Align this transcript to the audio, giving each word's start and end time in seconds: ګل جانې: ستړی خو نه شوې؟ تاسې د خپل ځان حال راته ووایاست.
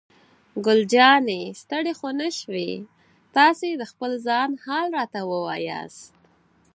ګل 0.65 0.81
جانې: 0.93 1.41
ستړی 1.61 1.93
خو 1.99 2.09
نه 2.19 2.27
شوې؟ 2.39 2.71
تاسې 3.35 3.67
د 3.71 3.83
خپل 3.91 4.11
ځان 4.27 4.49
حال 4.65 4.87
راته 4.97 5.19
ووایاست. 5.31 6.11